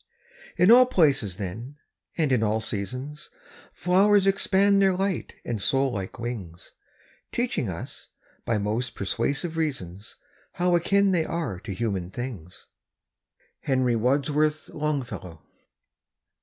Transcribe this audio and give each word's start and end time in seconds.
_)In 0.56 0.70
all 0.70 0.86
places 0.86 1.36
then, 1.36 1.76
and 2.16 2.32
in 2.32 2.42
all 2.42 2.62
seasons, 2.62 3.28
Flowers 3.74 4.26
expand 4.26 4.80
their 4.80 4.96
light 4.96 5.34
and 5.44 5.60
soul 5.60 5.92
like 5.92 6.18
wings, 6.18 6.70
Teaching 7.32 7.68
us, 7.68 8.08
by 8.46 8.56
most 8.56 8.94
persuasive 8.94 9.58
reasons, 9.58 10.16
How 10.52 10.74
akin 10.74 11.12
they 11.12 11.26
are 11.26 11.60
to 11.60 11.74
human 11.74 12.10
things. 12.10 12.64
—Henry 13.60 13.94
Wadsworth 13.94 14.70
Longfellow. 14.70 15.42